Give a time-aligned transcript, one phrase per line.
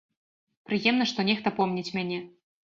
[0.69, 2.19] Прыемна, што нехта помніць мяне.